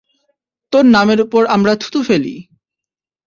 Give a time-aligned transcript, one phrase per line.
[0.73, 2.35] তোর নামের উপর আমরা থু থু ফেলি।